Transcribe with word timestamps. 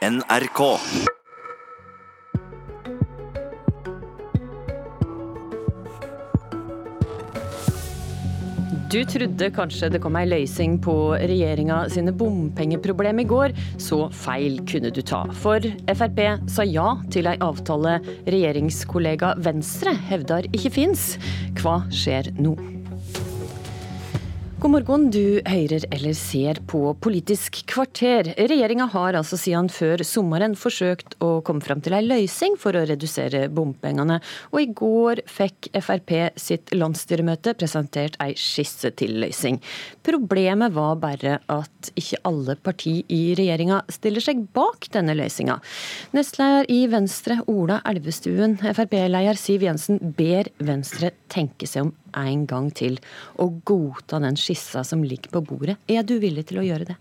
NRK. 0.00 0.60
Du 8.90 9.04
trodde 9.04 9.50
kanskje 9.52 9.90
det 9.92 10.00
kom 10.00 10.16
ei 10.16 10.24
løysing 10.24 10.78
på 10.80 10.94
regjeringa 11.20 11.82
sine 11.92 12.16
bompengeproblem 12.16 13.20
i 13.20 13.28
går. 13.28 13.52
Så 13.76 14.06
feil 14.24 14.62
kunne 14.64 14.88
du 14.88 15.04
ta. 15.04 15.26
For 15.44 15.60
Frp 15.92 16.24
sa 16.48 16.64
ja 16.64 16.96
til 17.12 17.28
ei 17.28 17.36
avtale 17.44 17.98
regjeringskollega 18.24 19.36
Venstre 19.44 19.92
hevder 20.08 20.48
ikke 20.48 20.78
fins. 20.80 21.10
Hva 21.60 21.82
skjer 21.92 22.32
nå? 22.40 22.56
God 24.60 24.74
morgen, 24.74 25.06
du 25.08 25.40
hører 25.48 25.86
eller 25.88 26.12
ser 26.12 26.58
på 26.68 26.90
Politisk 27.00 27.62
kvarter. 27.70 28.26
Regjeringa 28.36 28.90
har 28.92 29.16
altså 29.16 29.38
siden 29.40 29.70
før 29.72 30.02
sommeren 30.04 30.52
forsøkt 30.52 31.14
å 31.24 31.30
komme 31.48 31.64
fram 31.64 31.80
til 31.80 31.94
ei 31.96 32.02
løysing 32.04 32.58
for 32.60 32.76
å 32.76 32.82
redusere 32.84 33.46
bompengene, 33.56 34.18
og 34.52 34.60
i 34.60 34.66
går 34.76 35.22
fikk 35.32 35.70
Frp 35.80 36.12
sitt 36.36 36.74
landsstyremøte 36.76 37.54
presentert 37.56 38.18
ei 38.20 38.34
skisse 38.36 38.90
til 39.00 39.14
løysing. 39.22 39.62
Problemet 40.04 40.76
var 40.76 41.00
bare 41.00 41.38
at 41.48 41.90
ikke 41.96 42.20
alle 42.28 42.58
parti 42.60 42.98
i 43.08 43.22
regjeringa 43.40 43.80
stiller 43.88 44.26
seg 44.28 44.44
bak 44.52 44.90
denne 44.92 45.16
løysinga. 45.16 45.56
Nestleder 46.12 46.68
i 46.68 46.82
Venstre, 46.92 47.40
Ola 47.48 47.80
Elvestuen, 47.88 48.60
Frp-leder 48.60 49.40
Siv 49.40 49.64
Jensen 49.64 50.04
ber 50.20 50.52
Venstre 50.60 51.14
tenke 51.32 51.64
seg 51.64 51.88
om 51.88 51.96
en 52.16 52.46
gang 52.50 52.70
til 52.74 52.98
og 53.40 53.60
godta 53.68 54.20
den 54.22 54.38
skissa 54.40 54.84
som 54.86 55.04
ligger 55.06 55.32
på 55.34 55.44
bordet. 55.52 55.78
Er 55.90 56.06
du 56.06 56.18
villig 56.22 56.48
til 56.50 56.62
å 56.62 56.66
gjøre 56.66 56.92
det? 56.92 56.98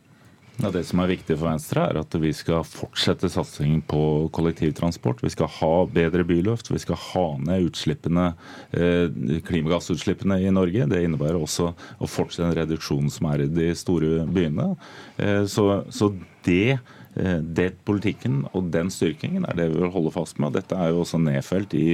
Ja, 0.59 0.67
det 0.75 0.81
som 0.89 0.99
er 0.99 1.07
viktig 1.07 1.37
for 1.37 1.47
Venstre, 1.47 1.85
er 1.87 1.97
at 2.01 2.15
vi 2.19 2.33
skal 2.35 2.65
fortsette 2.67 3.29
satsingen 3.31 3.79
på 3.87 4.01
kollektivtransport. 4.35 5.21
Vi 5.23 5.31
skal 5.31 5.47
ha 5.55 5.71
bedre 5.87 6.25
byluft. 6.27 6.67
Vi 6.73 6.81
skal 6.83 6.99
ha 6.99 7.23
ned 7.39 7.69
eh, 7.71 9.39
klimagassutslippene 9.47 10.41
i 10.43 10.51
Norge. 10.51 10.89
Det 10.91 10.99
innebærer 11.05 11.39
også 11.39 11.71
å 11.71 12.09
fortsette 12.11 12.49
den 12.49 12.57
reduksjonen 12.59 13.07
som 13.13 13.29
er 13.31 13.45
i 13.45 13.51
de 13.53 13.69
store 13.71 14.25
byene. 14.27 14.73
Eh, 15.15 15.45
så, 15.47 15.85
så 15.95 16.11
det 16.43 16.81
Eh, 17.15 17.39
det 17.41 17.71
politikken 17.87 18.43
og 18.53 18.69
den 18.73 18.91
styrkingen 18.93 19.47
er 19.49 19.57
det 19.57 19.69
vi 19.71 19.81
vil 19.81 19.93
holde 19.93 20.13
fast 20.13 20.39
med. 20.41 20.53
Dette 20.57 20.77
er 20.77 20.93
jo 20.93 21.01
også 21.03 21.19
nedfelt 21.21 21.73
i 21.77 21.87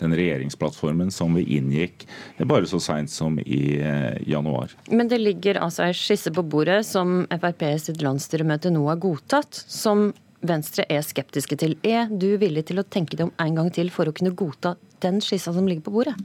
den 0.00 0.14
regjeringsplattformen 0.16 1.10
som 1.14 1.34
vi 1.38 1.46
inngikk 1.58 2.06
bare 2.46 2.68
så 2.70 2.80
seint 2.82 3.10
som 3.10 3.38
i 3.42 3.80
eh, 3.80 4.20
januar. 4.30 4.74
Men 4.90 5.10
det 5.10 5.20
ligger 5.22 5.60
altså 5.62 5.88
ei 5.88 5.94
skisse 5.96 6.32
på 6.34 6.46
bordet 6.46 6.82
som 6.88 7.24
Frp 7.30 7.66
sitt 7.82 8.02
landsstyremøte 8.04 8.72
nå 8.74 8.86
har 8.88 9.00
godtatt, 9.02 9.64
som 9.68 10.10
Venstre 10.40 10.86
er 10.88 11.02
skeptiske 11.04 11.58
til. 11.60 11.74
Er 11.84 12.08
du 12.08 12.30
villig 12.40 12.64
til 12.70 12.80
å 12.80 12.86
tenke 12.86 13.18
deg 13.18 13.28
om 13.28 13.34
en 13.42 13.58
gang 13.58 13.68
til 13.76 13.90
for 13.92 14.08
å 14.08 14.14
kunne 14.16 14.32
godta 14.32 14.76
den 15.02 15.20
skissa 15.24 15.52
som 15.54 15.68
ligger 15.68 15.86
på 15.86 15.94
bordet? 15.94 16.16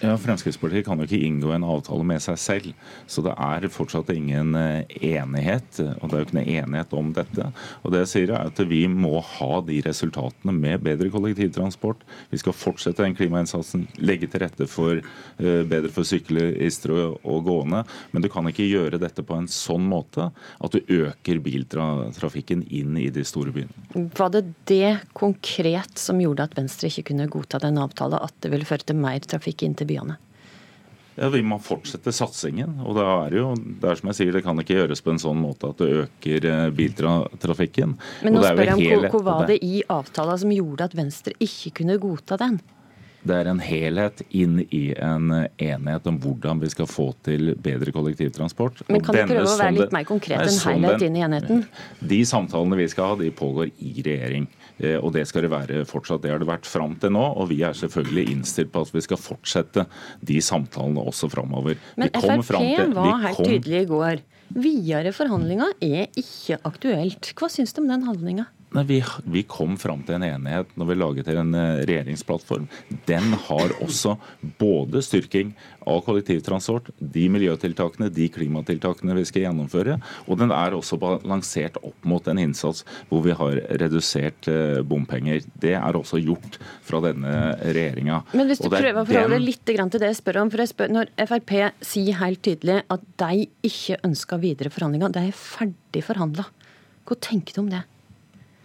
Ja, 0.00 0.14
Fremskrittspartiet 0.20 0.86
kan 0.86 1.00
jo 1.00 1.06
ikke 1.08 1.20
inngå 1.26 1.52
en 1.52 1.66
avtale 1.66 2.04
med 2.08 2.22
seg 2.24 2.38
selv. 2.40 2.70
Så 3.10 3.24
det 3.24 3.34
er 3.36 3.68
fortsatt 3.72 4.10
ingen 4.14 4.54
eh, 4.56 4.84
enighet. 5.12 5.80
Og 6.00 6.08
det 6.08 6.14
er 6.14 6.22
jo 6.22 6.28
ikke 6.28 6.38
noe 6.38 6.56
enighet 6.62 6.96
om 6.96 7.12
dette. 7.16 7.50
Og 7.82 7.92
det 7.92 8.04
jeg 8.04 8.12
sier 8.14 8.34
er 8.34 8.50
at 8.50 8.62
vi 8.70 8.84
må 8.90 9.20
ha 9.36 9.60
de 9.66 9.80
resultatene 9.84 10.54
med 10.56 10.84
bedre 10.86 11.10
kollektivtransport. 11.12 12.04
Vi 12.30 12.40
skal 12.40 12.56
fortsette 12.56 13.04
den 13.04 13.16
klimainnsatsen, 13.18 13.86
legge 14.00 14.30
til 14.30 14.44
rette 14.44 14.68
for 14.70 15.00
uh, 15.00 15.62
bedre 15.68 15.90
for 15.92 16.08
syklister 16.08 16.94
og 16.96 17.44
gående. 17.46 17.82
Men 18.14 18.24
du 18.24 18.30
kan 18.32 18.48
ikke 18.48 18.68
gjøre 18.68 19.00
dette 19.02 19.24
på 19.26 19.36
en 19.36 19.48
sånn 19.50 19.84
måte 19.90 20.30
at 20.32 20.74
du 20.74 20.80
øker 21.00 21.40
biltrafikken 21.44 22.64
inn 22.68 22.96
i 23.00 23.08
de 23.12 23.24
store 23.26 23.54
byene. 23.54 24.08
Var 24.16 24.32
det 24.34 24.44
det 24.70 24.94
konkret 25.16 26.00
som 26.00 26.20
gjorde 26.22 26.48
at 26.48 26.56
Venstre 26.58 26.90
ikke 26.90 27.10
kunne 27.12 27.28
godta 27.30 27.60
den 27.62 27.80
avtalen? 27.80 28.19
At 28.22 28.34
det 28.44 28.50
vil 28.52 28.66
føre 28.68 28.86
til 28.86 28.98
mer 29.00 29.20
trafikk 29.24 29.64
inn 29.66 29.76
til 29.78 29.88
byene? 29.90 30.18
Ja, 31.20 31.28
Vi 31.28 31.42
må 31.44 31.58
fortsette 31.60 32.12
satsingen. 32.16 32.78
og 32.80 32.94
Det 32.96 33.04
er 33.04 33.36
jo, 33.36 33.54
det 33.54 33.90
er 33.90 33.98
som 33.98 34.08
jeg 34.08 34.18
sier, 34.20 34.32
det 34.32 34.44
kan 34.46 34.58
ikke 34.62 34.78
gjøres 34.78 35.02
på 35.04 35.12
en 35.12 35.20
sånn 35.20 35.40
måte 35.42 35.68
at 35.68 35.82
det 35.82 35.90
øker 36.06 36.46
eh, 36.48 36.66
biltrafikken. 36.72 37.96
Men 38.24 38.36
nå 38.38 38.44
spør 38.46 38.70
jeg 38.70 38.98
om 38.98 39.08
hva 39.10 39.22
var 39.26 39.48
det 39.50 39.58
i 39.66 39.82
avtalen 39.84 40.38
som 40.40 40.54
gjorde 40.54 40.88
at 40.88 40.96
Venstre 40.96 41.34
ikke 41.42 41.74
kunne 41.82 41.98
godta 42.00 42.38
den? 42.40 42.60
Det 43.20 43.36
er 43.36 43.50
en 43.50 43.58
helhet 43.60 44.22
inn 44.32 44.62
i 44.72 44.94
en 44.96 45.28
enighet 45.60 46.06
om 46.08 46.16
hvordan 46.22 46.62
vi 46.62 46.70
skal 46.72 46.88
få 46.88 47.10
til 47.26 47.52
bedre 47.60 47.92
kollektivtransport. 47.92 48.80
Men 48.88 49.04
Kan 49.04 49.18
du 49.18 49.34
prøve 49.34 49.44
å 49.44 49.58
være 49.60 49.76
litt 49.76 49.92
mer 49.92 50.06
konkret 50.08 50.46
enn 50.46 50.62
helhet 50.64 51.04
inn 51.04 51.18
i 51.18 51.24
enheten? 51.26 51.66
De 52.00 52.22
samtalene 52.24 52.80
vi 52.80 52.88
skal 52.88 53.12
ha, 53.12 53.18
de 53.20 53.28
pågår 53.36 53.74
i 53.76 53.92
regjering. 54.00 54.48
Eh, 54.80 54.96
og 54.96 55.12
det 55.16 55.26
skal 55.28 55.44
det 55.44 55.52
være 55.52 55.84
fortsatt. 55.88 56.22
Det 56.24 56.32
har 56.32 56.40
det 56.40 56.48
vært 56.48 56.68
fram 56.68 56.96
til 57.00 57.12
nå, 57.14 57.24
og 57.36 57.50
vi 57.52 57.60
er 57.66 57.76
selvfølgelig 57.76 58.26
innstilt 58.32 58.72
på 58.72 58.84
at 58.86 58.94
vi 58.94 59.04
skal 59.04 59.20
fortsette 59.20 59.86
de 60.26 60.40
samtalene 60.44 61.04
også 61.12 61.30
framover. 61.32 61.80
Men 62.00 62.12
Frp 62.16 62.94
var 62.96 63.26
helt 63.26 63.44
tydelig 63.44 63.84
i 63.84 63.90
går. 63.90 64.24
Videre 64.50 65.12
forhandlinger 65.14 65.76
er 65.84 66.08
ikke 66.18 66.58
aktuelt. 66.66 67.32
Hva 67.38 67.50
syns 67.52 67.76
du 67.76 67.84
om 67.84 67.92
den 67.92 68.08
handlinga? 68.08 68.48
Nei, 68.70 68.84
vi, 68.86 69.00
vi, 69.24 69.42
kom 69.50 69.74
fram 69.80 70.04
til 70.06 70.14
en 70.14 70.24
enighet 70.28 70.76
når 70.78 70.86
vi 70.86 70.96
laget 71.00 71.30
en 71.32 71.56
eh, 71.58 71.80
regjeringsplattform. 71.88 72.68
Den 73.08 73.32
har 73.48 73.74
også 73.82 74.14
både 74.60 75.02
styrking 75.02 75.50
av 75.90 76.04
kollektivtransport, 76.06 76.92
de 77.00 77.24
miljøtiltakene, 77.34 78.12
de 78.14 78.28
klimatiltakene 78.30 79.16
vi 79.18 79.26
skal 79.26 79.48
gjennomføre, 79.48 79.98
og 80.30 80.38
den 80.38 80.54
er 80.54 80.76
også 80.78 81.00
balansert 81.02 81.80
opp 81.82 82.06
mot 82.06 82.30
en 82.30 82.38
innsats 82.38 82.84
hvor 83.10 83.24
vi 83.26 83.34
har 83.34 83.58
redusert 83.82 84.46
eh, 84.52 84.78
bompenger. 84.86 85.42
Det 85.58 85.74
er 85.74 85.98
også 85.98 86.22
gjort 86.22 86.60
fra 86.86 87.02
denne 87.08 87.36
regjeringa. 87.64 88.22
Men 88.38 88.52
hvis 88.52 88.62
du 88.62 88.70
prøver 88.70 89.02
å 89.02 89.06
forholde 89.08 89.40
deg 89.40 89.48
litt 89.50 89.66
til 89.66 89.98
det 89.98 90.12
jeg 90.12 90.22
spør 90.22 90.44
om, 90.44 90.54
for 90.54 90.62
jeg 90.62 90.76
spør, 90.76 90.94
når 90.94 91.14
Frp 91.26 91.56
sier 91.82 92.22
helt 92.22 92.46
tydelig 92.46 92.84
at 92.86 93.12
de 93.18 93.48
ikke 93.66 93.98
ønsker 94.06 94.46
videre 94.46 94.70
forhandlinger, 94.70 95.10
de 95.10 95.30
er 95.32 95.34
ferdig 95.34 96.06
forhandla. 96.06 96.46
Hva 97.08 97.18
tenker 97.18 97.56
du 97.56 97.66
om 97.66 97.72
det? 97.72 97.88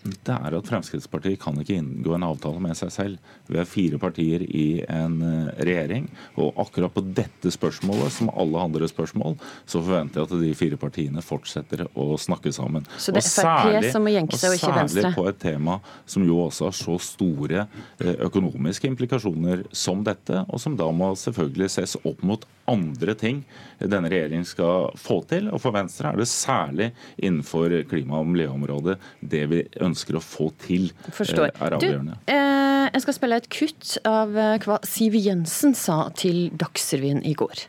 Det 0.06 0.36
er 0.36 0.54
at 0.54 0.68
Fremskrittspartiet 0.70 1.40
kan 1.42 1.58
ikke 1.58 1.80
inngå 1.80 2.14
en 2.14 2.26
avtale 2.28 2.62
med 2.62 2.78
seg 2.78 2.92
selv. 2.94 3.32
Vi 3.50 3.58
er 3.58 3.66
fire 3.70 3.98
partier 4.02 4.44
i 4.46 4.84
en 4.86 5.16
eh, 5.26 5.64
regjering, 5.66 6.06
og 6.38 6.60
akkurat 6.62 6.94
på 6.94 7.02
dette 7.18 7.50
spørsmålet, 7.54 8.14
som 8.14 8.30
alle 8.38 8.62
andre 8.68 8.90
spørsmål, 8.90 9.38
så 9.66 9.82
forventer 9.82 10.22
jeg 10.22 10.30
at 10.30 10.44
de 10.44 10.52
fire 10.58 10.80
partiene 10.82 11.24
fortsetter 11.26 11.86
å 11.98 12.08
snakke 12.22 12.54
sammen. 12.54 12.86
Så 13.02 13.16
det 13.16 13.24
er 13.24 13.32
Frp 13.34 13.90
som 13.96 14.06
må 14.06 14.14
jenke 14.14 14.38
seg, 14.38 14.54
og 14.54 14.60
ikke 14.60 14.76
Venstre? 14.78 15.08
Særlig 15.08 15.18
på 15.18 15.28
et 15.32 15.42
tema 15.42 15.80
som 16.06 16.28
jo 16.28 16.40
også 16.46 16.70
har 16.70 16.78
så 16.78 17.00
store 17.02 17.66
eh, 17.66 18.14
økonomiske 18.30 18.92
implikasjoner 18.92 19.66
som 19.74 20.06
dette, 20.06 20.46
og 20.46 20.62
som 20.62 20.78
da 20.78 20.92
må 20.94 21.16
selvfølgelig 21.18 21.72
ses 21.80 21.98
opp 22.04 22.22
mot 22.26 22.46
andre 22.70 23.14
ting 23.18 23.44
denne 23.78 24.10
regjeringen 24.10 24.46
skal 24.48 24.94
få 24.98 25.20
til. 25.30 25.50
Og 25.54 25.62
for 25.62 25.74
Venstre 25.76 26.12
er 26.12 26.22
det 26.22 26.30
særlig 26.30 26.92
innenfor 27.18 27.74
klima- 27.90 28.22
og 28.22 28.30
miljøområdet 28.32 28.98
det 29.22 29.44
vi 29.50 29.62
ønsker 29.82 29.95
ønsker 29.96 30.20
å 30.20 30.24
få 30.24 30.50
til, 30.66 30.90
Forstår. 31.16 31.48
Eh, 31.50 31.62
er 31.64 31.78
avgjørende. 31.78 32.18
Du, 32.20 32.34
eh, 32.34 32.90
jeg 32.92 33.06
skal 33.06 33.18
spille 33.18 33.40
et 33.40 33.50
kutt 33.50 33.96
av 34.06 34.36
eh, 34.36 34.58
hva 34.66 34.80
Siv 34.86 35.16
Jensen 35.18 35.76
sa 35.78 36.10
til 36.18 36.52
Dagsrevyen 36.52 37.24
i 37.26 37.34
går. 37.38 37.66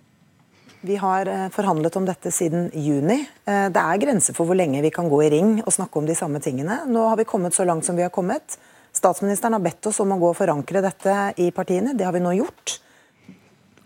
Vi 0.87 0.98
har 1.00 1.31
eh, 1.31 1.48
forhandlet 1.54 1.97
om 1.98 2.06
dette 2.06 2.31
siden 2.34 2.69
juni. 2.75 3.22
Det 3.47 3.82
er 3.82 4.03
grenser 4.03 4.37
for 4.37 4.47
hvor 4.48 4.59
lenge 4.59 4.82
vi 4.84 4.92
kan 4.94 5.10
gå 5.10 5.22
i 5.25 5.31
ring 5.32 5.60
og 5.64 5.75
snakke 5.75 6.03
om 6.03 6.09
de 6.09 6.19
samme 6.19 6.42
tingene. 6.42 6.82
Nå 6.91 7.06
har 7.09 7.19
vi 7.19 7.28
kommet 7.28 7.54
så 7.56 7.66
langt 7.66 7.87
som 7.87 7.98
vi 7.98 8.04
har 8.04 8.14
kommet. 8.14 8.58
Statsministeren 8.97 9.56
har 9.56 9.64
bedt 9.64 9.87
oss 9.91 10.00
om 10.00 10.14
å 10.14 10.19
gå 10.20 10.32
og 10.32 10.38
forankre 10.38 10.82
dette 10.84 11.14
i 11.43 11.50
partiene. 11.54 11.94
Det 11.97 12.06
har 12.06 12.14
vi 12.16 12.25
nå 12.25 12.32
gjort. 12.38 12.78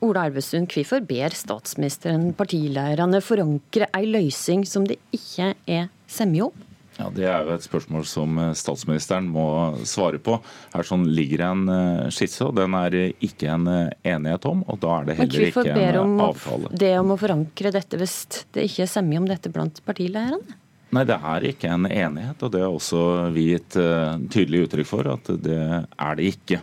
Ola 0.01 0.25
Elvestuen, 0.28 0.65
hvorfor 0.71 1.03
ber 1.05 1.34
statsministeren 1.37 2.31
partileirene 2.39 3.21
forankre 3.21 3.91
ei 3.97 4.07
løysing 4.09 4.62
som 4.69 4.87
det 4.89 4.97
ikke 5.12 5.53
er 5.69 5.91
semje 6.09 6.47
om? 6.47 6.70
Ja, 7.00 7.09
Det 7.15 7.25
er 7.25 7.47
jo 7.47 7.55
et 7.56 7.65
spørsmål 7.65 8.05
som 8.09 8.38
eh, 8.41 8.53
statsministeren 8.59 9.28
må 9.33 9.47
svare 9.89 10.21
på. 10.21 10.36
Her 10.75 10.86
sånn 10.86 11.07
ligger 11.09 11.47
en 11.48 11.63
eh, 11.72 12.09
skisse, 12.13 12.45
og 12.45 12.57
den 12.59 12.77
er 12.77 12.97
ikke 13.13 13.48
en 13.54 13.69
eh, 13.72 13.95
enighet 14.13 14.48
om. 14.51 14.65
og 14.69 14.83
Da 14.83 14.98
er 14.98 15.09
det 15.09 15.16
heller 15.22 15.47
ikke 15.48 15.77
en 15.77 16.21
avtale. 16.27 16.72
Det 16.77 16.92
om 17.01 17.15
å 17.15 17.21
forankre 17.21 17.72
dette 17.72 18.01
hvis 18.01 18.19
det 18.53 18.66
ikke 18.69 18.84
er 18.84 18.92
semje 18.92 19.22
om 19.22 19.30
dette 19.30 19.53
blant 19.54 19.80
partilederne? 19.86 20.59
Nei, 20.91 21.04
det 21.07 21.16
er 21.16 21.45
ikke 21.47 21.71
en 21.71 21.86
enighet, 21.86 22.41
og 22.42 22.51
det 22.51 22.65
har 22.65 22.72
også 22.75 23.01
vi 23.30 23.45
gitt 23.53 23.77
tydelig 24.34 24.65
uttrykk 24.65 24.89
for 24.91 25.07
at 25.13 25.30
det 25.39 25.60
er 25.63 26.19
det 26.19 26.27
ikke. 26.33 26.59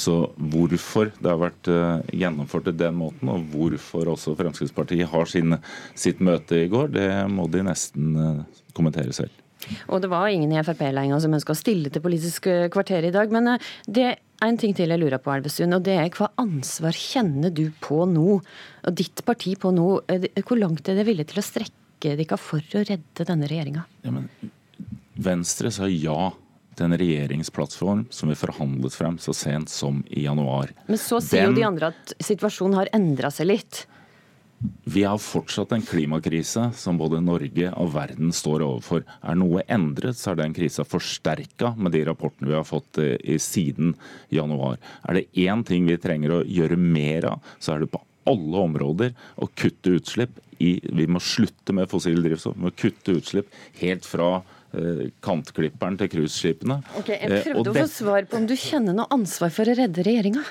Så 0.00 0.14
hvorfor 0.40 1.12
det 1.12 1.28
har 1.28 1.42
vært 1.42 1.68
gjennomført 2.08 2.70
på 2.70 2.78
den 2.80 2.96
måten, 2.96 3.28
og 3.28 3.44
hvorfor 3.52 4.14
også 4.16 4.32
Fremskrittspartiet 4.40 5.12
har 5.12 5.28
sin, 5.28 5.58
sitt 5.92 6.24
møte 6.24 6.62
i 6.64 6.70
går, 6.72 6.88
det 6.96 7.10
må 7.28 7.50
de 7.52 7.66
nesten 7.68 8.16
kommentere 8.72 9.12
selv. 9.12 9.36
Og 9.88 10.02
det 10.02 10.10
var 10.12 10.28
ingen 10.30 10.52
i 10.52 10.62
Frp 10.62 10.82
lenger 10.94 11.22
som 11.22 11.34
ønska 11.36 11.54
å 11.54 11.58
stille 11.58 11.90
til 11.92 12.04
Politisk 12.04 12.48
kvarter 12.72 13.08
i 13.08 13.12
dag. 13.14 13.32
Men 13.34 13.54
eh, 13.54 13.70
det 13.86 14.06
er 14.06 14.20
en 14.44 14.58
ting 14.60 14.74
til 14.76 14.92
jeg 14.92 15.00
lurer 15.00 15.22
på, 15.22 15.32
Elvestuen, 15.32 15.74
og 15.76 15.84
det 15.86 15.96
er 15.96 16.12
hva 16.16 16.28
ansvar 16.42 16.96
kjenner 16.96 17.54
du 17.54 17.70
på 17.80 18.04
nå? 18.10 18.38
Og 18.40 18.96
ditt 18.96 19.24
parti 19.26 19.56
på 19.60 19.72
nå? 19.74 19.88
Hvor 20.42 20.60
langt 20.60 20.88
er 20.88 21.00
det 21.00 21.06
villig 21.08 21.28
til 21.32 21.40
å 21.40 21.46
strekke 21.46 22.16
dere 22.18 22.38
for 22.40 22.60
å 22.60 22.84
redde 22.84 23.26
denne 23.26 23.48
regjeringa? 23.48 23.86
Ja, 24.04 24.12
Venstre 25.16 25.72
sa 25.72 25.88
ja 25.88 26.34
til 26.76 26.90
en 26.90 26.98
regjeringsplattform 27.00 28.06
som 28.12 28.30
vi 28.30 28.36
forhandlet 28.36 28.94
frem 28.94 29.16
så 29.22 29.32
sent 29.36 29.72
som 29.72 30.02
i 30.12 30.26
januar. 30.26 30.72
Men 30.90 31.00
så 31.00 31.22
sier 31.24 31.46
Den, 31.46 31.54
jo 31.54 31.60
de 31.60 31.68
andre 31.70 31.92
at 31.94 32.16
situasjonen 32.20 32.76
har 32.76 32.92
endra 32.96 33.32
seg 33.32 33.48
litt. 33.48 33.86
Vi 34.84 35.02
har 35.04 35.18
fortsatt 35.18 35.72
en 35.72 35.84
klimakrise 35.84 36.70
som 36.78 36.98
både 36.98 37.20
Norge 37.24 37.70
og 37.76 37.92
verden 37.94 38.32
står 38.34 38.64
overfor. 38.66 39.04
Er 39.22 39.38
noe 39.38 39.64
endret, 39.72 40.18
så 40.18 40.32
er 40.32 40.40
den 40.40 40.56
krisa 40.56 40.86
forsterka 40.86 41.72
med 41.76 41.94
de 41.96 42.04
rapportene 42.06 42.50
vi 42.52 42.56
har 42.58 42.66
fått 42.66 43.00
eh, 43.02 43.16
i 43.22 43.38
siden 43.42 43.94
januar. 44.32 44.78
Er 45.08 45.18
det 45.18 45.26
én 45.46 45.64
ting 45.66 45.88
vi 45.90 45.98
trenger 46.00 46.38
å 46.38 46.44
gjøre 46.44 46.78
mer 46.80 47.30
av, 47.32 47.54
så 47.58 47.74
er 47.74 47.84
det 47.84 47.92
på 47.94 48.02
alle 48.26 48.66
områder 48.68 49.14
å 49.42 49.48
kutte 49.54 49.96
utslipp. 49.98 50.42
I, 50.56 50.78
vi 50.80 51.04
må 51.10 51.20
slutte 51.20 51.74
med 51.76 51.90
fossile 51.90 52.22
drivstoff, 52.24 52.56
vi 52.56 52.64
må 52.64 52.72
kutte 52.72 53.18
utslipp 53.18 53.50
helt 53.82 54.06
fra 54.08 54.30
eh, 54.72 55.10
kantklipperen 55.24 55.98
til 56.00 56.08
cruiseskipene. 56.14 56.78
Okay, 57.02 57.18
jeg 57.20 57.42
prøvde 57.50 57.66
eh, 57.66 57.74
å 57.74 57.76
få 57.82 57.90
svar 57.92 58.30
på 58.30 58.40
om 58.40 58.48
du 58.48 58.56
kjenner 58.56 58.96
noe 58.96 59.10
ansvar 59.12 59.52
for 59.52 59.68
å 59.68 59.76
redde 59.76 60.06
regjeringa? 60.06 60.46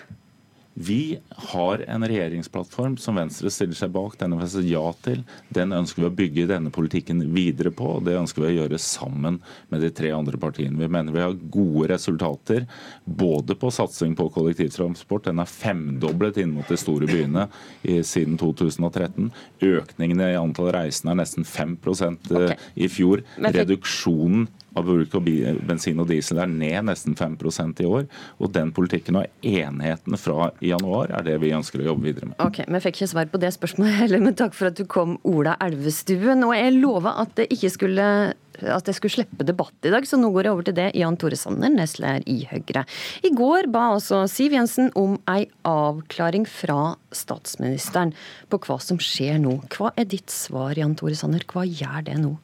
Vi 0.77 1.18
har 1.30 1.80
en 1.88 2.04
regjeringsplattform 2.07 2.98
som 2.98 3.16
Venstre 3.16 3.48
stiller 3.54 3.77
seg 3.80 3.94
bak. 3.95 4.18
Den 4.19 4.33
har 4.36 4.42
vi 4.42 4.48
sagt 4.51 4.68
ja 4.68 4.83
til. 5.06 5.22
Den 5.56 5.72
ønsker 5.72 6.04
vi 6.04 6.10
å 6.10 6.16
bygge 6.18 6.48
denne 6.50 6.72
politikken 6.75 7.22
videre 7.31 7.72
på, 7.72 7.94
og 7.95 8.04
det 8.04 8.18
ønsker 8.19 8.44
vi 8.44 8.50
å 8.50 8.57
gjøre 8.57 8.80
sammen 8.83 9.38
med 9.72 9.86
de 9.86 9.92
tre 9.95 10.12
andre 10.12 10.36
partiene. 10.42 10.75
Vi 10.81 10.89
mener 10.92 11.16
vi 11.16 11.24
har 11.24 11.38
gode 11.54 11.88
resultater 11.94 12.68
både 13.06 13.56
på 13.56 13.72
satsing 13.72 14.18
på 14.19 14.27
kollektivtransport, 14.36 15.30
den 15.30 15.39
er 15.39 15.48
femdoblet 15.48 16.42
inn 16.44 16.51
mot 16.57 16.68
de 16.68 16.80
store 16.80 17.07
byene 17.07 17.48
i, 17.88 18.01
siden 18.04 18.36
2013. 18.42 19.31
Økningen 19.63 20.27
i 20.27 20.33
antall 20.36 20.74
reisende 20.75 21.16
er 21.16 21.24
nesten 21.24 21.48
5 21.48 21.80
eh, 21.88 22.13
okay. 22.36 22.60
i 22.75 22.92
fjor. 22.92 23.24
Reduksjonen 23.39 24.50
av 24.75 24.88
bruk 24.88 25.16
av 25.18 25.27
bensin 25.68 26.00
og 26.04 26.10
diesel 26.12 26.42
er 26.44 26.51
ned 26.51 26.89
nesten 26.89 27.16
5% 27.18 27.81
i 27.83 27.89
år. 27.89 28.07
Og 28.39 28.54
den 28.56 28.74
politikken 28.75 29.19
og 29.22 29.45
enheten 29.45 30.19
fra 30.19 30.51
januar 30.63 31.13
er 31.16 31.27
det 31.27 31.39
vi 31.44 31.54
ønsker 31.56 31.83
å 31.83 31.89
jobbe 31.92 32.10
videre 32.10 32.31
med. 32.31 32.39
Ok, 32.44 32.63
Jeg 32.66 32.83
fikk 32.83 33.01
ikke 33.01 33.12
svar 33.13 33.30
på 33.31 33.42
det 33.42 33.54
spørsmålet 33.56 34.01
heller, 34.04 34.24
men 34.24 34.38
takk 34.38 34.56
for 34.57 34.72
at 34.72 34.80
du 34.80 34.86
kom, 34.89 35.18
Ola 35.27 35.56
Elvestuen. 35.63 36.44
Og 36.45 36.56
jeg 36.57 36.80
lova 36.80 37.16
at 37.24 37.36
det 37.39 37.50
ikke 37.56 37.72
skulle 37.75 38.10
at 38.56 38.88
jeg 38.88 38.95
skulle 38.95 39.16
slippe 39.18 39.44
debatt 39.48 39.88
i 39.88 39.92
dag, 39.92 40.06
så 40.07 40.16
nå 40.19 40.30
går 40.31 40.48
jeg 40.48 40.56
over 40.56 40.68
til 40.68 40.77
det. 40.77 40.88
Jan 40.95 41.18
Tore 41.19 41.36
Sanner, 41.39 41.72
nestleder 41.74 42.24
i 42.31 42.45
Høyre. 42.48 42.86
I 43.27 43.31
går 43.36 43.69
ba 43.74 43.89
altså 43.95 44.24
Siv 44.31 44.56
Jensen 44.56 44.92
om 44.95 45.18
ei 45.31 45.45
avklaring 45.68 46.48
fra 46.50 46.95
statsministeren 47.16 48.16
på 48.51 48.62
hva 48.63 48.80
som 48.83 49.01
skjer 49.01 49.42
nå. 49.44 49.57
Hva 49.75 49.92
er 50.00 50.07
ditt 50.07 50.31
svar, 50.33 50.75
Jan 50.80 50.95
Tore 50.95 51.18
Sanner? 51.19 51.44
Hva 51.51 51.66
gjør 51.68 52.07
det 52.07 52.19
nå? 52.24 52.36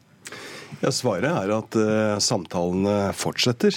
Ja, 0.79 0.91
Svaret 0.95 1.27
er 1.27 1.51
at 1.53 1.75
uh, 1.75 2.15
samtalene 2.23 3.11
fortsetter. 3.17 3.75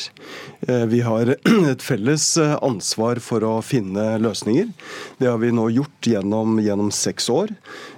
Uh, 0.69 0.85
vi 0.89 1.03
har 1.05 1.35
et 1.73 1.83
felles 1.85 2.29
uh, 2.39 2.55
ansvar 2.65 3.19
for 3.25 3.45
å 3.45 3.57
finne 3.67 4.15
løsninger. 4.23 4.71
Det 5.19 5.29
har 5.29 5.43
vi 5.43 5.51
nå 5.55 5.67
gjort 5.75 6.11
gjennom, 6.15 6.61
gjennom 6.63 6.93
seks 6.95 7.29
år. 7.35 7.53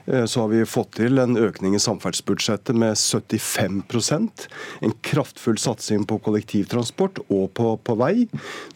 Så 0.07 0.41
har 0.41 0.51
vi 0.53 0.63
fått 0.69 0.93
til 1.01 1.19
en 1.19 1.35
økning 1.41 1.75
i 1.75 1.83
samferdselsbudsjettet 1.83 2.77
med 2.79 2.95
75% 2.95 4.47
En 4.87 4.95
kraftfull 5.07 5.59
satsing 5.59 6.05
på 6.07 6.19
kollektivtransport 6.23 7.19
og 7.27 7.49
på, 7.59 7.73
på 7.83 7.97
vei. 7.99 8.27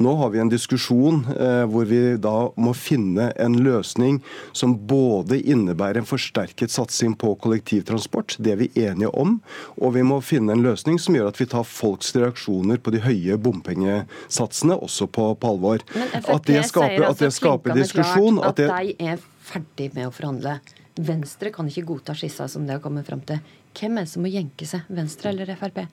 Nå 0.03 0.17
har 0.19 0.33
vi 0.35 0.43
en 0.43 0.51
diskusjon 0.51 1.23
hvor 1.71 1.87
vi 1.87 2.01
da 2.21 2.35
må 2.59 2.75
finne 2.77 3.31
en 3.39 3.59
løsning 3.63 4.19
som 4.57 4.75
både 4.91 5.39
innebærer 5.41 6.01
en 6.01 6.09
forsterket 6.09 6.71
satsing 6.71 7.15
på 7.15 7.35
kollektivtransport, 7.43 8.37
det 8.39 8.53
er 8.53 8.61
vi 8.61 8.71
enige 8.75 9.11
om, 9.17 9.39
og 9.77 9.95
vi 9.95 10.05
må 10.07 10.21
finne 10.25 10.55
en 10.55 10.65
løsning 10.65 10.99
som 11.03 11.17
gjør 11.17 11.31
at 11.31 11.41
vi 11.41 11.49
tar 11.51 11.67
folks 11.69 12.15
reaksjoner 12.17 12.81
på 12.83 12.95
de 12.95 13.03
høye 13.05 13.39
bompengesatsene 13.41 14.79
også 14.81 15.11
på, 15.13 15.31
på 15.41 15.55
alvor. 15.55 15.85
Men 15.95 16.15
at 16.21 16.49
det 16.49 16.65
skaper, 16.69 17.09
at 17.11 17.23
det 17.23 17.33
skaper 17.37 17.77
diskusjon 17.79 18.43
at, 18.43 18.61
at 18.61 18.91
de 18.91 19.11
er 19.13 19.25
ferdig 19.51 19.91
med 19.97 20.09
å 20.09 20.15
forhandle. 20.15 20.59
Venstre 21.01 21.53
kan 21.55 21.69
ikke 21.71 21.87
godta 21.89 22.15
skissa 22.19 22.49
som 22.51 22.67
det 22.67 22.77
har 22.77 22.85
kommet 22.85 23.09
fram 23.09 23.23
til. 23.25 23.41
Hvem 23.77 23.97
er 23.97 24.07
det 24.07 24.13
som 24.13 24.25
må 24.25 24.33
jenke 24.33 24.69
seg, 24.69 24.87
Venstre 24.93 25.33
eller 25.33 25.55
Frp? 25.57 25.85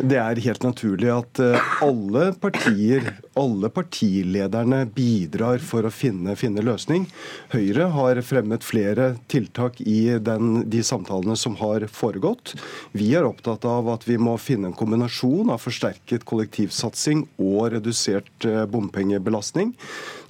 Det 0.00 0.16
er 0.16 0.40
helt 0.42 0.64
naturlig 0.64 1.10
at 1.12 1.40
eh, 1.42 1.70
alle 1.84 2.30
partier, 2.40 3.04
alle 3.38 3.68
partilederne 3.70 4.80
bidrar 4.94 5.60
for 5.62 5.86
å 5.86 5.92
finne, 5.92 6.34
finne 6.38 6.64
løsning. 6.64 7.04
Høyre 7.52 7.90
har 7.94 8.22
fremmet 8.24 8.64
flere 8.66 9.12
tiltak 9.30 9.80
i 9.82 10.16
den, 10.22 10.64
de 10.72 10.82
samtalene 10.86 11.36
som 11.38 11.58
har 11.60 11.86
foregått. 11.92 12.54
Vi 12.96 13.12
er 13.18 13.28
opptatt 13.28 13.66
av 13.68 13.90
at 13.92 14.06
vi 14.08 14.16
må 14.20 14.36
finne 14.40 14.70
en 14.70 14.78
kombinasjon 14.78 15.52
av 15.52 15.62
forsterket 15.62 16.26
kollektivsatsing 16.28 17.26
og 17.42 17.74
redusert 17.76 18.48
eh, 18.48 18.64
bompengebelastning. 18.70 19.74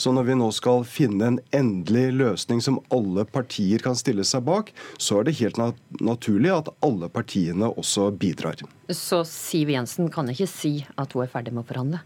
Så 0.01 0.15
når 0.17 0.31
vi 0.31 0.35
nå 0.41 0.47
skal 0.57 0.87
finne 0.89 1.27
en 1.29 1.39
endelig 1.53 2.07
løsning 2.17 2.63
som 2.65 2.79
alle 2.95 3.27
partier 3.29 3.83
kan 3.85 3.99
stille 3.99 4.25
seg 4.25 4.47
bak, 4.47 4.71
så 4.97 5.21
er 5.21 5.29
det 5.29 5.37
helt 5.43 5.61
naturlig 6.01 6.55
at 6.55 6.71
alle 6.87 7.11
partiene 7.13 7.69
også 7.69 8.09
bidrar. 8.17 8.63
Så 8.89 9.21
Siv 9.29 9.69
Jensen 9.75 10.09
kan 10.13 10.33
ikke 10.33 10.49
si 10.49 10.73
at 10.97 11.13
hun 11.13 11.27
er 11.27 11.33
ferdig 11.35 11.53
med 11.53 11.67
å 11.67 11.69
forhandle? 11.69 12.01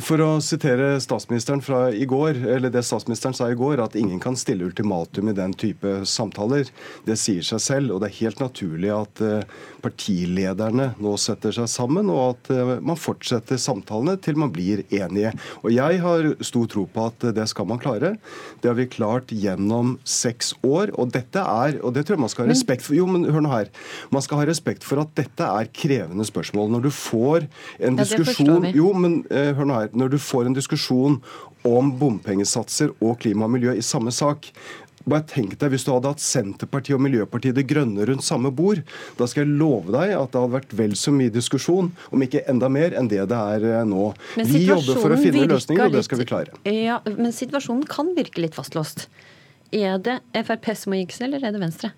For 0.00 0.22
å 0.24 0.38
sitere 0.40 0.94
statsministeren 1.04 1.60
fra 1.64 1.90
i 1.92 2.06
går, 2.08 2.38
eller 2.54 2.72
det 2.72 2.84
statsministeren 2.86 3.34
sa 3.36 3.50
i 3.52 3.56
går, 3.58 3.82
at 3.82 3.96
ingen 3.98 4.20
kan 4.22 4.36
stille 4.40 4.64
ultimatum 4.64 5.28
i 5.28 5.36
den 5.36 5.52
type 5.58 6.06
samtaler. 6.08 6.70
Det 7.04 7.18
sier 7.20 7.44
seg 7.44 7.60
selv, 7.60 7.92
og 7.92 8.00
det 8.00 8.08
er 8.08 8.20
helt 8.22 8.40
naturlig 8.40 8.92
at 8.94 9.20
eh, 9.24 9.44
partilederne 9.84 10.92
nå 11.02 11.12
setter 11.20 11.52
seg 11.52 11.68
sammen, 11.68 12.08
og 12.12 12.22
at 12.30 12.52
eh, 12.54 12.72
man 12.80 13.00
fortsetter 13.00 13.60
samtalene 13.60 14.16
til 14.22 14.40
man 14.40 14.54
blir 14.54 14.84
enige. 14.88 15.34
Og 15.60 15.74
jeg 15.74 16.00
har 16.00 16.30
stor 16.40 16.72
tro 16.72 16.86
på 16.88 17.06
at 17.10 17.28
det 17.36 17.44
skal 17.52 17.68
man 17.68 17.82
klare. 17.82 18.14
Det 18.62 18.72
har 18.72 18.78
vi 18.80 18.88
klart 18.88 19.34
gjennom 19.34 19.98
seks 20.08 20.54
år, 20.64 20.94
og 20.96 21.12
dette 21.12 21.42
er, 21.42 21.76
og 21.82 21.92
det 21.92 22.06
tror 22.06 22.16
jeg 22.16 22.24
man 22.24 22.32
skal 22.32 22.46
ha 22.46 22.54
respekt 22.54 22.86
for 22.86 22.96
Jo, 22.96 23.10
men 23.10 23.28
hør 23.28 23.44
nå 23.44 23.52
her. 23.52 23.68
Man 24.14 24.24
skal 24.24 24.40
ha 24.40 24.48
respekt 24.48 24.88
for 24.88 25.04
at 25.04 25.12
dette 25.20 25.52
er 25.60 25.68
krevende 25.76 26.24
spørsmål. 26.24 26.72
Når 26.72 26.88
du 26.88 26.90
får 26.96 27.48
en 27.82 28.00
diskusjon 28.00 28.70
Jo, 28.72 28.94
men 28.96 29.20
hør 29.32 29.68
nå 29.68 29.80
her 29.80 29.90
er 29.90 29.98
når 29.98 30.14
du 30.14 30.20
får 30.22 30.48
en 30.48 30.56
diskusjon 30.56 31.18
om 31.68 31.92
bompengesatser 31.98 32.90
og 33.00 33.20
klima 33.22 33.46
og 33.46 33.54
miljø 33.54 33.74
i 33.78 33.84
samme 33.86 34.12
sak. 34.14 34.50
Bare 35.02 35.24
tenk 35.26 35.56
deg 35.58 35.72
Hvis 35.72 35.82
du 35.86 35.90
hadde 35.90 36.12
hatt 36.12 36.22
Senterpartiet 36.22 36.94
og 36.94 37.02
Miljøpartiet 37.02 37.56
De 37.56 37.64
Grønne 37.66 38.06
rundt 38.06 38.22
samme 38.26 38.52
bord, 38.54 38.82
da 39.18 39.26
skal 39.26 39.44
jeg 39.44 39.58
love 39.58 39.90
deg 39.94 40.14
at 40.14 40.30
det 40.30 40.42
hadde 40.42 40.54
vært 40.54 40.76
vel 40.78 40.94
så 40.98 41.14
mye 41.14 41.32
diskusjon, 41.32 41.90
om 42.14 42.24
ikke 42.24 42.44
enda 42.50 42.70
mer, 42.72 42.94
enn 42.98 43.10
det 43.10 43.24
det 43.32 43.38
er 43.56 43.66
eh, 43.72 43.82
nå. 43.88 44.12
Vi 44.38 44.64
jobber 44.66 45.00
for 45.02 45.14
å 45.14 45.18
finne 45.20 45.46
løsninger, 45.50 45.88
og 45.88 45.96
det 45.96 46.04
skal 46.06 46.22
vi 46.22 46.28
klare. 46.28 46.54
Ja, 46.68 47.00
Men 47.08 47.34
situasjonen 47.34 47.86
kan 47.90 48.14
virke 48.18 48.44
litt 48.44 48.58
fastlåst. 48.58 49.08
Er 49.72 49.96
det 50.04 50.18
Frp 50.44 50.66
som 50.76 50.92
må 50.92 50.98
gikk 51.00 51.14
seg, 51.16 51.30
eller 51.30 51.46
er 51.48 51.54
det 51.54 51.60
Venstre? 51.62 51.90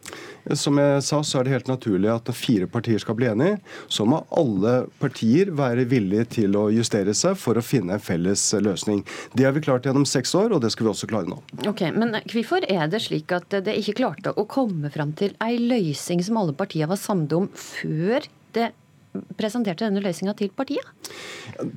Som 0.54 0.78
jeg 0.78 1.00
sa, 1.02 1.18
så 1.26 1.40
er 1.40 1.46
det 1.46 1.54
helt 1.56 1.70
naturlig 1.70 2.10
at 2.12 2.30
fire 2.36 2.68
partier 2.70 3.00
skal 3.02 3.16
bli 3.18 3.26
enige, 3.32 3.56
så 3.90 4.06
må 4.06 4.20
alle 4.34 4.74
partier 5.02 5.50
være 5.56 5.86
villige 5.90 6.28
til 6.36 6.54
å 6.60 6.68
justere 6.70 7.14
seg 7.16 7.34
for 7.40 7.58
å 7.58 7.64
finne 7.64 7.96
en 7.96 8.04
felles 8.04 8.46
løsning. 8.62 9.02
Det 9.34 9.48
har 9.48 9.56
vi 9.56 9.64
klart 9.64 9.88
gjennom 9.88 10.06
seks 10.06 10.36
år, 10.38 10.54
og 10.54 10.62
det 10.62 10.70
skal 10.74 10.86
vi 10.86 10.92
også 10.94 11.10
klare 11.10 11.30
nå. 11.32 11.40
Ok, 11.66 11.82
Men 11.96 12.14
hvorfor 12.30 12.66
er 12.70 12.86
det 12.92 13.02
slik 13.08 13.34
at 13.34 13.58
det 13.66 13.74
ikke 13.80 13.98
klarte 14.04 14.36
å 14.38 14.46
komme 14.46 14.92
fram 14.94 15.16
til 15.18 15.34
ei 15.42 15.58
løsning 15.58 16.22
som 16.22 16.38
alle 16.38 16.54
partier 16.54 16.90
var 16.90 17.00
samde 17.00 17.42
om 17.42 17.50
før 17.58 18.30
det 18.54 18.70
presenterte 19.38 19.86
denne 19.86 20.02
løsninga 20.04 20.34
til 20.38 20.50
partiet? 20.54 21.10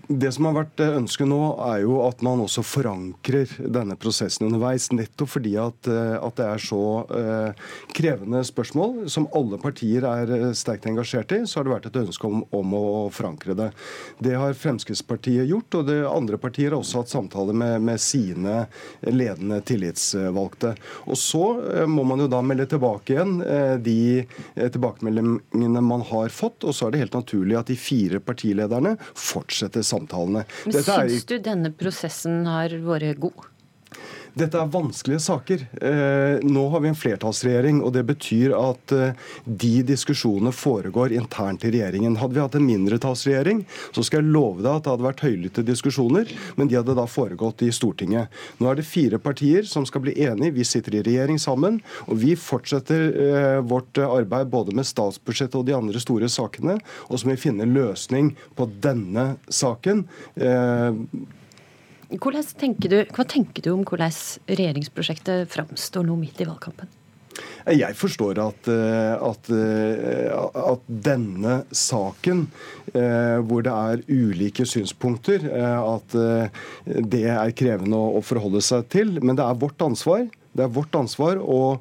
Det 0.08 0.32
som 0.34 0.48
har 0.50 0.56
vært 0.62 0.82
eh, 0.84 0.96
ønsket 1.00 1.29
nå, 1.29 1.39
er 1.67 1.84
jo 1.84 2.00
at 2.06 2.24
man 2.25 2.41
også 2.44 2.63
forankrer 2.65 3.51
denne 3.62 3.98
prosessen 4.00 4.48
underveis. 4.48 4.89
Nettopp 4.96 5.34
fordi 5.36 5.53
at, 5.62 5.89
eh, 5.91 6.15
at 6.17 6.39
det 6.39 6.48
er 6.48 6.63
så 6.63 6.82
eh, 7.13 7.67
krevende 7.98 8.41
spørsmål 8.48 9.08
som 9.12 9.27
alle 9.38 9.60
partier 9.62 10.06
er 10.08 10.34
eh, 10.34 10.48
sterkt 10.58 10.88
engasjert 10.89 11.36
i, 11.36 11.41
så 11.46 11.60
har 11.60 11.67
det 11.67 11.75
vært 11.75 11.89
et 11.91 12.01
ønske 12.03 12.29
om, 12.29 12.44
om, 12.56 12.75
å 12.77 12.86
forankre 13.13 13.58
det. 13.58 13.70
Det 14.24 14.36
har 14.38 14.58
Fremskrittspartiet 14.58 15.50
gjort, 15.50 15.79
og 15.79 15.88
det 15.91 16.00
andre 16.10 16.39
partier 16.41 16.74
har 16.74 16.82
også 16.82 17.03
hatt 17.03 17.13
samtaler 17.13 17.58
med, 17.58 17.77
med 17.86 18.01
sine 18.01 18.65
ledende 19.06 19.60
tillitsvalgte. 19.67 20.74
Og 21.08 21.20
så 21.22 21.44
eh, 21.75 21.86
må 21.89 22.08
man 22.08 22.25
jo 22.25 22.29
da 22.32 22.41
melde 22.46 22.70
tilbake 22.74 23.15
igjen 23.15 23.38
eh, 23.46 23.75
de 23.77 24.00
tilbakemeldingene 24.58 25.86
man 25.86 26.03
har 26.10 26.34
fått, 26.34 26.65
og 26.65 26.75
så 26.75 26.88
er 26.88 26.96
det 26.96 27.06
helt 27.06 27.17
naturlig 27.17 27.26
naturlig 27.27 27.57
at 27.60 27.67
de 27.67 27.75
fire 27.75 28.19
partilederne 28.24 28.96
fortsetter 29.13 29.84
samtalene. 29.84 30.46
Men 30.65 30.84
Syns 30.84 31.27
du 31.27 31.38
denne 31.43 31.72
prosessen 31.75 32.46
har 32.48 32.69
vært 32.84 33.19
god? 33.19 33.46
Dette 34.38 34.60
er 34.60 34.70
vanskelige 34.70 35.22
saker. 35.24 35.63
Eh, 35.82 36.44
nå 36.46 36.63
har 36.70 36.82
vi 36.84 36.89
en 36.91 36.98
flertallsregjering, 36.98 37.79
og 37.82 37.94
det 37.96 38.03
betyr 38.06 38.53
at 38.53 38.94
eh, 38.94 39.29
de 39.46 39.72
diskusjonene 39.88 40.51
foregår 40.53 41.15
internt 41.15 41.65
i 41.65 41.72
regjeringen. 41.74 42.20
Hadde 42.22 42.38
vi 42.38 42.44
hatt 42.44 42.58
en 42.60 42.67
mindretallsregjering, 42.67 43.63
så 43.96 44.03
skal 44.06 44.22
jeg 44.22 44.36
love 44.36 44.62
deg 44.62 44.70
at 44.75 44.86
det 44.86 44.94
hadde 44.94 45.08
vært 45.08 45.24
høylytte 45.25 45.63
diskusjoner, 45.65 46.29
men 46.60 46.70
de 46.70 46.77
hadde 46.77 46.98
da 47.00 47.08
foregått 47.10 47.63
i 47.65 47.72
Stortinget. 47.74 48.34
Nå 48.62 48.70
er 48.70 48.77
det 48.77 48.86
fire 48.86 49.17
partier 49.24 49.65
som 49.70 49.88
skal 49.89 50.06
bli 50.06 50.13
enige. 50.27 50.53
Vi 50.60 50.67
sitter 50.70 51.00
i 51.00 51.06
regjering 51.08 51.41
sammen, 51.41 51.82
og 52.06 52.22
vi 52.22 52.36
fortsetter 52.38 53.08
eh, 53.24 53.58
vårt 53.65 53.98
arbeid 54.06 54.53
både 54.53 54.75
med 54.77 54.86
statsbudsjettet 54.86 55.58
og 55.58 55.65
de 55.65 55.77
andre 55.79 56.03
store 56.03 56.29
sakene, 56.29 56.77
og 57.10 57.17
så 57.17 57.25
må 57.25 57.34
vi 57.34 57.46
finne 57.48 57.65
løsning 57.72 58.36
på 58.60 58.70
denne 58.86 59.32
saken. 59.50 60.06
Tenker 62.08 62.90
du, 62.90 63.02
hva 63.12 63.26
tenker 63.28 63.66
du 63.66 63.74
om 63.74 63.84
hvordan 63.84 64.14
regjeringsprosjektet 64.48 65.52
framstår 65.52 66.08
nå 66.08 66.16
midt 66.20 66.40
i 66.42 66.48
valgkampen? 66.48 66.88
Jeg 67.68 67.98
forstår 68.00 68.40
at, 68.42 68.68
eh, 68.72 69.14
at, 69.28 69.50
eh, 69.52 70.32
at, 70.72 70.88
denne 70.88 71.60
saken, 71.76 72.48
eh, 72.94 73.38
hvor 73.44 73.62
det 73.66 73.74
er 73.74 74.04
ulike 74.08 74.66
synspunkter, 74.66 75.44
at 75.78 76.16
det 76.86 77.26
er 77.28 77.52
krevende 77.52 78.00
å 78.00 78.24
forholde 78.24 78.62
seg 78.64 78.88
til. 78.90 79.20
Men 79.22 79.36
det 79.36 79.44
er 79.44 79.60
vårt 79.60 79.82
ansvar. 79.84 80.28
Det 80.58 80.64
er 80.64 80.74
vårt 80.74 80.96
ansvar 80.96 81.38
å 81.38 81.78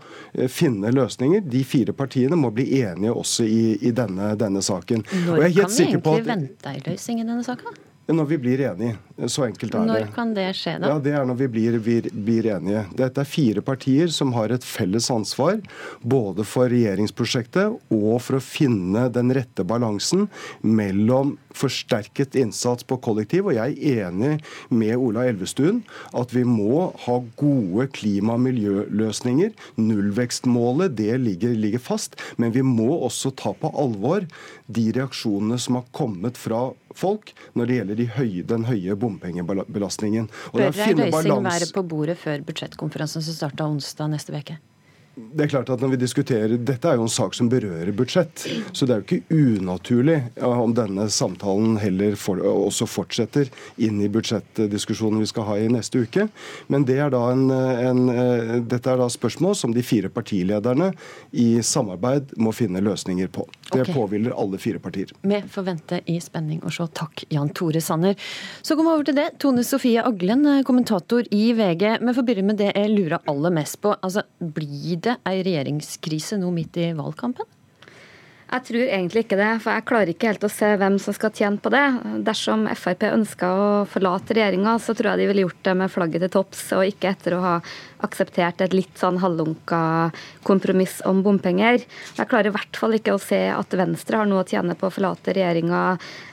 finne 0.52 0.90
løsninger. 0.92 1.40
De 1.49 1.62
fire 1.64 1.95
partiene 1.97 2.37
må 2.37 2.50
bli 2.52 2.83
enige 2.83 3.14
også 3.14 3.47
i, 3.47 3.78
i 3.80 3.95
denne, 3.95 4.35
denne, 4.37 4.61
saken. 4.61 5.06
Når 5.25 5.47
kan 5.54 5.71
vi 5.71 5.87
egentlig 5.87 6.25
vente 6.26 6.75
ei 6.75 6.83
løsning 6.85 7.23
i 7.23 7.28
denne 7.28 7.45
saken? 7.47 7.78
Når 8.06 8.26
vi 8.30 8.36
blir 8.38 8.60
enige. 8.68 8.96
Så 9.26 9.46
enkelt 9.48 9.75
er 9.75 9.80
det. 9.80 9.86
Når 9.90 10.10
kan 10.14 10.34
det 10.36 10.46
skje, 10.54 10.76
da? 10.78 10.92
Ja, 10.92 10.98
Det 11.02 11.14
er 11.18 11.25
når 11.26 11.38
vi 11.40 11.48
blir, 11.50 11.78
blir, 11.82 12.06
blir, 12.12 12.46
enige. 12.54 12.84
Dette 12.94 13.25
er 13.25 13.26
fire 13.26 13.64
partier 13.66 14.12
som 14.14 14.30
har 14.36 14.54
et 14.54 14.66
felles 14.66 15.08
ansvar 15.10 15.58
både 16.06 16.46
for 16.46 16.70
regjeringsprosjektet 16.70 17.90
og 17.96 18.20
for 18.22 18.38
å 18.38 18.44
finne 18.44 19.08
den 19.10 19.34
rette 19.34 19.66
balansen 19.66 20.28
mellom 20.62 21.34
forsterket 21.56 22.36
innsats 22.38 22.86
på 22.86 22.98
kollektiv. 23.02 23.48
Og 23.48 23.56
jeg 23.56 23.76
er 23.76 24.10
enig 24.10 24.36
med 24.68 24.96
Ola 24.96 25.26
Elvestuen 25.30 25.82
at 26.16 26.34
vi 26.34 26.44
må 26.46 26.90
ha 27.06 27.18
gode 27.40 27.88
klima- 27.96 28.36
og 28.36 28.44
miljøløsninger. 28.46 29.54
Nullvekstmålet 29.80 30.96
det 30.98 31.14
ligger, 31.22 31.56
ligger 31.56 31.82
fast, 31.82 32.18
men 32.36 32.54
vi 32.56 32.64
må 32.66 32.90
også 33.06 33.32
ta 33.36 33.54
på 33.56 33.72
alvor 33.76 34.26
de 34.66 34.88
reaksjonene 34.96 35.58
som 35.62 35.80
har 35.80 35.86
kommet 35.96 36.38
fra 36.40 36.68
folk 36.96 37.32
når 37.56 37.68
det 37.68 37.80
gjelder 37.80 38.00
de 38.00 38.06
høye, 38.16 38.46
den 38.48 38.64
høye 38.68 38.96
bompengebelastningen. 39.00 40.30
Bør 40.54 40.70
ei 40.70 40.94
løsning 40.96 41.44
være 41.46 41.72
på 41.75 41.84
bordet 41.86 42.18
før 42.20 42.44
budsjettkonferansen 42.46 43.25
som 43.26 43.36
starter 43.36 43.68
onsdag 43.68 44.12
neste 44.14 44.34
uke? 44.36 44.58
Det 45.16 45.46
er 45.46 45.49
klart 45.49 45.70
at 45.73 45.80
når 45.80 45.94
vi 45.94 45.99
diskuterer, 46.02 46.52
Dette 46.61 46.90
er 46.90 46.99
jo 46.99 47.06
en 47.06 47.12
sak 47.12 47.32
som 47.37 47.49
berører 47.49 47.88
budsjett. 47.96 48.42
Så 48.76 48.85
det 48.85 48.92
er 48.92 49.00
jo 49.00 49.06
ikke 49.06 49.37
unaturlig 49.56 50.18
om 50.44 50.75
denne 50.76 51.06
samtalen 51.12 51.78
heller 51.80 52.18
for, 52.20 52.42
også 52.44 52.85
fortsetter 52.88 53.49
inn 53.80 54.02
i 54.04 54.11
budsjettdiskusjonen 54.12 55.23
vi 55.25 55.28
skal 55.30 55.46
ha 55.49 55.56
i 55.56 55.70
neste 55.73 56.02
uke. 56.04 56.26
Men 56.68 56.85
det 56.88 56.99
er 57.00 57.16
en, 57.16 57.49
en, 57.49 58.02
dette 58.68 58.92
er 58.92 59.00
da 59.00 59.06
spørsmål 59.12 59.56
som 59.56 59.73
de 59.73 59.85
fire 59.87 60.11
partilederne 60.12 60.90
i 61.32 61.62
samarbeid 61.64 62.37
må 62.37 62.52
finne 62.52 62.85
løsninger 62.85 63.32
på. 63.32 63.46
Det 63.70 63.87
okay. 63.87 63.96
påhviler 63.96 64.37
alle 64.37 64.61
fire 64.61 64.82
partier. 64.85 65.16
Vi 65.25 65.40
får 65.52 65.68
vente 65.70 66.02
i 66.12 66.18
spenning 66.20 66.61
og 66.61 66.76
se. 66.76 66.85
Takk, 66.96 67.25
Jan 67.32 67.54
Tore 67.56 67.80
Sanner. 67.80 68.20
Så 68.61 68.76
går 68.76 68.85
vi 68.85 68.92
over 68.92 69.08
til 69.08 69.16
det. 69.23 69.26
Tone 69.40 69.64
Sofie 69.64 70.04
Aglen, 70.04 70.44
kommentator 70.68 71.25
i 71.32 71.49
VG. 71.56 71.88
Vi 72.04 72.16
får 72.20 72.28
begynne 72.28 72.52
med 72.52 72.61
det 72.61 72.75
jeg 72.76 72.92
lurer 72.92 73.25
aller 73.25 73.56
mest 73.62 73.80
på. 73.80 73.96
Altså, 73.96 74.28
blir 74.38 75.00
det 75.00 75.05
det 75.06 75.18
ei 75.28 75.44
regjeringskrise 75.46 76.38
nå 76.40 76.50
midt 76.54 76.78
i 76.82 76.90
valgkampen? 76.96 77.46
Jeg 78.46 78.62
tror 78.68 78.84
egentlig 78.84 79.24
ikke 79.24 79.38
det, 79.40 79.48
for 79.64 79.74
jeg 79.74 79.84
klarer 79.88 80.10
ikke 80.12 80.28
helt 80.30 80.44
å 80.46 80.50
se 80.52 80.68
hvem 80.78 81.00
som 81.02 81.14
skal 81.16 81.32
tjene 81.34 81.58
på 81.58 81.70
det. 81.74 81.82
Dersom 82.28 82.68
Frp 82.78 83.02
ønsker 83.08 83.50
å 83.50 83.66
forlate 83.90 84.36
regjeringa, 84.38 84.76
så 84.78 84.94
tror 84.94 85.12
jeg 85.12 85.24
de 85.24 85.26
ville 85.32 85.42
gjort 85.48 85.64
det 85.66 85.74
med 85.80 85.90
flagget 85.90 86.22
til 86.22 86.32
topps, 86.36 86.62
og 86.76 86.86
ikke 86.86 87.10
etter 87.10 87.34
å 87.34 87.42
ha 87.42 87.54
akseptert 88.06 88.60
et 88.62 88.76
litt 88.76 89.00
sånn 89.00 89.18
halvlunka 89.22 89.80
kompromiss 90.46 91.00
om 91.08 91.24
bompenger. 91.24 91.82
Jeg 92.14 92.30
klarer 92.30 92.52
i 92.52 92.54
hvert 92.54 92.78
fall 92.78 92.94
ikke 92.94 93.16
å 93.16 93.22
se 93.22 93.40
at 93.50 93.74
Venstre 93.74 94.20
har 94.20 94.30
noe 94.30 94.44
å 94.44 94.46
tjene 94.46 94.76
på 94.78 94.86
å 94.86 94.94
forlate 94.94 95.34
regjeringa 95.34 95.82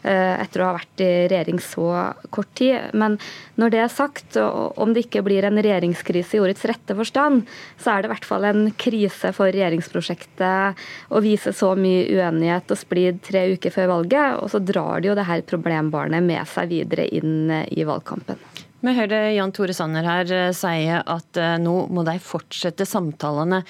eh, 0.04 0.36
etter 0.44 0.62
å 0.62 0.70
ha 0.70 0.78
vært 0.78 1.02
i 1.02 1.10
regjering 1.32 1.62
så 1.64 1.88
kort 2.36 2.52
tid. 2.60 2.94
Men 2.94 3.18
når 3.58 3.74
det 3.74 3.82
er 3.82 3.94
sagt, 3.96 4.38
og 4.38 4.78
om 4.84 4.94
det 4.94 5.08
ikke 5.08 5.24
blir 5.26 5.48
en 5.48 5.58
regjeringskrise 5.58 6.38
i 6.38 6.44
ordets 6.44 6.68
rette 6.70 6.98
forstand, 7.00 7.48
så 7.82 7.96
er 7.96 8.04
det 8.04 8.12
i 8.12 8.14
hvert 8.14 8.30
fall 8.30 8.48
en 8.50 8.68
krise 8.78 9.34
for 9.34 9.50
regjeringsprosjektet 9.50 10.86
å 11.10 11.24
vise 11.24 11.56
så 11.56 11.74
mye 11.80 12.03
uenighet 12.12 12.72
og 12.74 12.80
splid 12.80 13.22
tre 13.26 13.46
uker 13.56 13.74
før 13.74 13.90
valget, 13.96 14.40
og 14.44 14.52
så 14.52 14.62
drar 14.64 15.02
de 15.02 15.12
jo 15.12 15.18
det 15.18 15.28
her 15.30 15.46
problembarnet 15.48 16.26
med 16.26 16.44
seg 16.50 16.72
videre 16.74 17.08
inn 17.08 17.52
i 17.52 17.88
valgkampen. 17.88 18.40
Vi 18.84 18.92
hører 18.98 19.30
Jan 19.32 19.54
Tore 19.56 19.72
Sanner 19.76 20.04
her 20.04 20.28
sie 20.28 20.56
si 20.60 20.88
at 20.92 21.40
eh, 21.40 21.60
nå 21.64 21.86
må 21.88 22.04
de 22.04 22.18
fortsette 22.20 22.84
samtalene. 22.88 23.62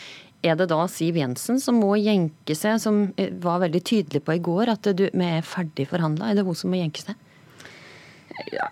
Er 0.44 0.58
det 0.60 0.72
da 0.72 0.82
Siv 0.90 1.20
Jensen 1.22 1.60
som 1.62 1.78
må 1.80 1.94
jenke 2.02 2.56
seg, 2.58 2.80
som 2.82 3.04
eh, 3.22 3.30
var 3.44 3.62
veldig 3.62 3.84
tydelig 3.86 4.24
på 4.26 4.40
i 4.40 4.42
går 4.44 4.74
at 4.74 4.90
du, 4.98 5.06
vi 5.14 5.30
er 5.38 5.46
ferdig 5.46 5.86
forhandla? 5.92 6.32
Er 6.32 6.40
det 6.40 6.48
hun 6.48 6.58
som 6.58 6.74
må 6.74 6.82
jenke 6.82 7.06
seg? 7.06 7.20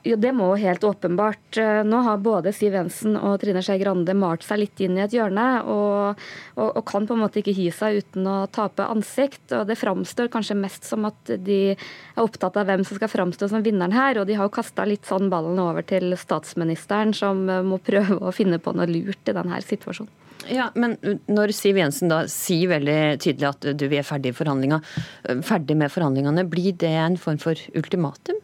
Ja, 0.04 0.16
Det 0.16 0.32
må 0.34 0.50
helt 0.58 0.84
åpenbart. 0.84 1.58
Eh, 1.58 1.82
nå 1.86 2.02
har 2.06 2.18
både 2.18 2.54
Siv 2.54 2.74
Jensen 2.74 3.16
og 3.18 3.40
Trine 3.42 3.62
Skei 3.66 3.78
Grande 3.82 4.16
malt 4.18 4.46
seg 4.46 4.64
litt 4.64 4.82
inn 4.82 4.98
i 4.98 5.04
et 5.04 5.14
hjørne, 5.14 5.46
og, 5.70 6.22
og, 6.56 6.68
og, 6.70 6.82
kan 6.88 7.06
på 7.08 7.16
en 7.16 7.22
måte 7.24 7.42
ikke 7.42 7.56
hi 7.56 7.68
seg 7.76 8.02
uten 8.02 8.28
å 8.30 8.38
tape 8.54 8.88
ansikt. 8.90 9.54
og 9.58 9.68
Det 9.70 9.78
framstår 9.80 10.32
kanskje 10.34 10.58
mest 10.58 10.90
som 10.90 11.06
at 11.10 11.36
de 11.46 11.60
er 11.76 12.24
opptatt 12.24 12.58
av 12.58 12.70
hvem 12.70 12.86
som 12.88 12.98
skal 12.98 13.12
framstå 13.12 13.52
som 13.52 13.66
vinneren 13.66 13.96
her. 13.96 14.22
Og 14.22 14.28
de 14.30 14.40
har 14.40 14.50
jo 14.50 14.56
kasta 14.58 14.88
litt 14.90 15.06
sånn 15.10 15.30
ballen 15.32 15.62
over 15.62 15.86
til 15.86 16.16
statsministeren, 16.18 17.14
som 17.18 17.46
eh, 17.50 17.64
må 17.66 17.82
prøve 17.82 18.18
å 18.18 18.34
finne 18.36 18.62
på 18.62 18.74
noe 18.76 18.90
lurt 18.90 19.30
i 19.30 19.38
denne 19.38 19.62
situasjonen. 19.66 20.18
Ja, 20.50 20.72
Men 20.74 20.96
når 21.30 21.52
Siv 21.54 21.78
Jensen 21.78 22.10
da 22.10 22.24
sier 22.26 22.72
veldig 22.72 23.20
tydelig 23.22 23.46
at 23.52 23.68
du, 23.78 23.84
vi 23.92 24.00
er 24.00 24.08
ferdig, 24.08 24.34
ferdig 24.34 25.78
med 25.78 25.94
forhandlingene, 25.94 26.48
blir 26.50 26.74
det 26.82 26.96
en 26.98 27.20
form 27.22 27.38
for 27.38 27.62
ultimatum? 27.78 28.42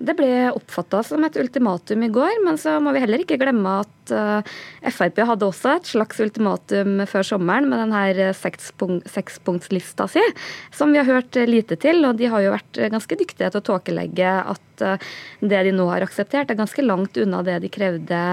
Det 0.00 0.14
ble 0.16 0.48
oppfatta 0.56 1.02
som 1.04 1.24
et 1.26 1.36
ultimatum 1.36 2.06
i 2.06 2.08
går, 2.12 2.38
men 2.46 2.56
så 2.60 2.78
må 2.80 2.94
vi 2.96 3.02
heller 3.02 3.20
ikke 3.20 3.36
glemme 3.40 3.74
at 3.82 4.12
uh, 4.16 4.54
Frp 4.88 5.20
hadde 5.28 5.44
også 5.44 5.74
et 5.76 5.90
slags 5.92 6.22
ultimatum 6.24 7.02
før 7.10 7.26
sommeren 7.34 7.68
med 7.68 7.82
denne 7.82 8.30
sekspunktslista 8.32 10.08
si, 10.08 10.24
som 10.72 10.96
vi 10.96 11.02
har 11.02 11.10
hørt 11.10 11.36
lite 11.50 11.76
til. 11.84 12.00
Og 12.08 12.16
de 12.16 12.32
har 12.32 12.46
jo 12.46 12.56
vært 12.56 12.80
ganske 12.96 13.20
dyktige 13.20 13.52
til 13.52 13.60
å 13.60 13.66
tåkelegge 13.74 14.32
at 14.56 14.88
uh, 14.88 15.12
det 15.44 15.64
de 15.68 15.76
nå 15.76 15.90
har 15.92 16.08
akseptert, 16.08 16.48
er 16.48 16.62
ganske 16.62 16.86
langt 16.86 17.20
unna 17.20 17.44
det 17.44 17.60
de 17.66 17.72
krevde 17.72 18.24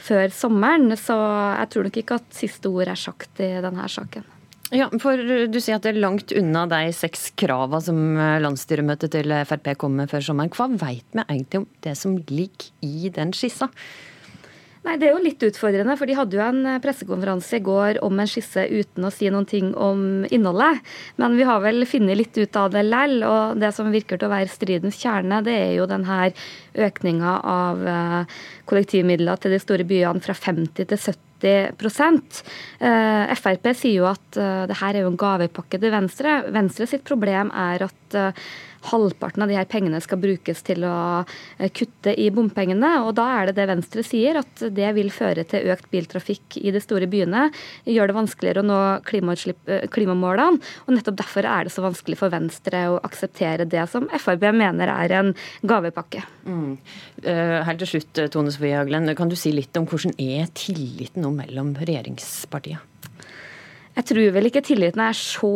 før 0.00 0.32
sommeren. 0.32 0.96
Så 0.96 1.20
jeg 1.20 1.72
tror 1.74 1.90
nok 1.90 2.00
ikke 2.00 2.20
at 2.22 2.42
siste 2.42 2.72
ord 2.72 2.88
er 2.88 3.08
sagt 3.08 3.44
i 3.44 3.58
denne 3.60 3.92
saken. 3.92 4.39
Ja, 4.70 4.86
for 5.02 5.18
Du 5.50 5.58
sier 5.58 5.80
at 5.80 5.86
det 5.86 5.96
er 5.96 6.04
langt 6.04 6.30
unna 6.36 6.62
de 6.70 6.92
seks 6.94 7.32
kravene 7.38 7.82
som 7.82 7.98
eh, 8.14 8.36
landsstyremøtet 8.44 9.10
til 9.16 9.34
Frp 9.48 9.72
kom 9.80 9.96
med 9.98 10.10
før 10.12 10.22
sommeren. 10.22 10.52
Hva 10.54 10.68
veit 10.70 11.06
vi 11.10 11.24
egentlig 11.24 11.64
om 11.64 11.66
det 11.82 11.96
som 11.98 12.14
ligger 12.30 12.70
i 12.86 13.10
den 13.10 13.34
skissa? 13.34 13.66
Nei, 14.80 14.94
Det 14.96 15.08
er 15.08 15.10
jo 15.12 15.24
litt 15.24 15.42
utfordrende, 15.44 15.96
for 15.98 16.08
de 16.08 16.14
hadde 16.16 16.38
jo 16.38 16.42
en 16.44 16.60
eh, 16.70 16.78
pressekonferanse 16.80 17.58
i 17.58 17.64
går 17.66 17.98
om 18.06 18.22
en 18.22 18.30
skisse 18.30 18.62
uten 18.70 19.04
å 19.04 19.10
si 19.12 19.26
noen 19.28 19.48
ting 19.50 19.72
om 19.74 20.22
innholdet. 20.30 20.78
Men 21.20 21.34
vi 21.36 21.48
har 21.50 21.58
vel 21.66 21.82
funnet 21.90 22.20
litt 22.20 22.38
ut 22.38 22.56
av 22.56 22.70
det 22.72 22.84
lell, 22.86 23.18
og 23.26 23.58
det 23.60 23.72
som 23.74 23.90
virker 23.90 24.20
til 24.20 24.30
å 24.30 24.34
være 24.36 24.52
stridens 24.54 25.00
kjerne, 25.02 25.42
det 25.44 25.56
er 25.56 25.74
jo 25.80 25.88
denne 25.90 26.30
økninga 26.78 27.34
av 27.56 27.82
eh, 27.90 28.38
kollektivmidler 28.70 29.42
til 29.42 29.56
de 29.56 29.60
store 29.66 29.88
byene 29.90 30.22
fra 30.22 30.38
50 30.38 30.86
til 30.86 30.94
70 30.94 31.29
Eh, 31.48 33.34
Frp 33.36 33.70
sier 33.76 34.00
jo 34.00 34.08
at 34.10 34.40
eh, 34.40 34.64
det 34.70 34.78
her 34.80 34.96
er 34.96 35.04
jo 35.04 35.12
en 35.12 35.20
gavepakke 35.20 35.80
til 35.80 35.94
Venstre. 35.94 36.40
Venstre 36.52 36.88
sitt 36.90 37.06
problem 37.08 37.52
er 37.54 37.86
at 37.88 38.18
eh, 38.18 38.44
halvparten 38.88 39.44
av 39.44 39.50
de 39.50 39.56
her 39.58 39.68
pengene 39.70 40.00
skal 40.02 40.20
brukes 40.22 40.62
til 40.66 40.84
å 40.88 41.22
kutte 41.76 42.14
i 42.16 42.28
bompengene. 42.34 42.92
Og 43.04 43.14
da 43.18 43.26
er 43.38 43.50
det 43.50 43.56
det 43.60 43.68
Venstre 43.70 44.04
sier, 44.06 44.40
at 44.40 44.64
det 44.74 44.90
vil 44.96 45.12
føre 45.14 45.44
til 45.48 45.70
økt 45.72 45.90
biltrafikk 45.92 46.58
i 46.60 46.72
de 46.74 46.82
store 46.82 47.08
byene. 47.10 47.48
Gjør 47.88 48.10
det 48.10 48.18
vanskeligere 48.18 48.64
å 48.64 48.68
nå 48.70 48.80
klimamålene. 49.92 50.60
Og 50.86 50.94
nettopp 50.96 51.20
derfor 51.20 51.48
er 51.48 51.68
det 51.68 51.74
så 51.74 51.84
vanskelig 51.84 52.20
for 52.20 52.32
Venstre 52.32 52.86
å 52.90 53.00
akseptere 53.06 53.68
det 53.68 53.86
som 53.92 54.08
Frp 54.10 54.48
mener 54.56 54.90
er 54.92 55.16
en 55.20 55.34
gavepakke. 55.66 56.24
Mm. 56.46 56.76
Helt 57.24 57.84
til 57.84 57.94
slutt, 57.94 58.24
Tone 58.32 58.52
Sofie 58.54 58.78
Haglen, 58.78 59.10
kan 59.18 59.30
du 59.30 59.38
si 59.38 59.52
litt 59.54 59.76
om 59.80 59.88
hvordan 59.90 60.16
er 60.20 60.50
tilliten 60.56 61.24
nå 61.26 61.34
mellom 61.36 61.74
regjeringspartiene? 61.78 62.89
Jeg 64.00 64.06
tror 64.08 64.30
vel 64.32 64.48
ikke 64.48 64.62
tilliten 64.64 65.02
er 65.04 65.16
så 65.16 65.50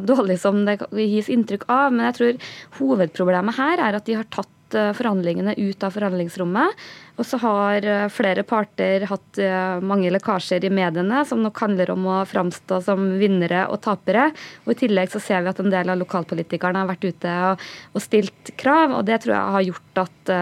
dårlig 0.00 0.38
som 0.40 0.62
det 0.64 0.78
gis 0.96 1.28
inntrykk 1.28 1.66
av, 1.68 1.90
men 1.92 2.06
jeg 2.08 2.16
tror 2.16 2.46
hovedproblemet 2.78 3.58
her 3.58 3.82
er 3.84 3.98
at 3.98 4.06
de 4.08 4.16
har 4.16 4.30
tatt 4.32 4.48
forhandlingene 4.96 5.54
ut 5.56 5.84
av 5.84 5.92
forhandlingsrommet. 5.92 6.80
Og 7.20 7.28
så 7.28 7.40
har 7.42 7.84
flere 8.12 8.44
parter 8.48 9.04
hatt 9.10 9.40
mange 9.84 10.08
lekkasjer 10.12 10.64
i 10.64 10.72
mediene 10.72 11.22
som 11.28 11.44
nok 11.44 11.60
handler 11.64 11.92
om 11.92 12.08
å 12.08 12.18
framstå 12.28 12.80
som 12.88 13.06
vinnere 13.20 13.66
og 13.72 13.82
tapere. 13.84 14.30
Og 14.64 14.72
I 14.72 14.80
tillegg 14.86 15.12
så 15.12 15.20
ser 15.24 15.44
vi 15.44 15.52
at 15.52 15.60
en 15.60 15.72
del 15.72 15.92
av 15.92 16.00
lokalpolitikerne 16.00 16.84
har 16.84 16.92
vært 16.92 17.08
ute 17.08 17.38
og, 17.50 17.64
og 17.92 18.04
stilt 18.04 18.54
krav, 18.60 18.96
og 18.96 19.08
det 19.08 19.20
tror 19.24 19.36
jeg 19.36 19.56
har 19.58 19.68
gjort 19.72 20.06
at 20.06 20.36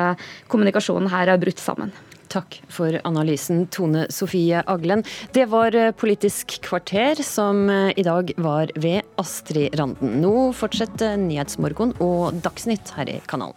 kommunikasjonen 0.52 1.10
her 1.10 1.34
har 1.34 1.42
brutt 1.42 1.62
sammen. 1.62 1.94
Takk 2.36 2.58
for 2.68 3.00
analysen, 3.08 3.64
Tone 3.72 4.06
Sofie 4.12 4.60
Aglen. 4.66 5.04
Det 5.32 5.46
var 5.48 5.74
eh, 5.74 5.92
Politisk 5.96 6.58
kvarter, 6.66 7.22
som 7.24 7.70
eh, 7.70 7.92
i 7.96 8.04
dag 8.04 8.32
var 8.36 8.72
ved 8.76 9.08
Astrid 9.16 9.78
Randen. 9.80 10.18
Nå 10.20 10.50
fortsetter 10.52 11.16
Nyhetsmorgen 11.16 11.96
og 12.04 12.36
Dagsnytt 12.44 12.92
her 12.98 13.08
i 13.08 13.22
kanalen. 13.30 13.56